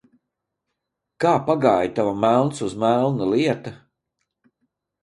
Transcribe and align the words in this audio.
"Kā 1.25 1.33
pagāja 1.49 1.93
tava 2.01 2.17
"melns 2.25 2.65
uz 2.69 2.75
melna" 2.87 3.31
lieta?" 3.37 3.77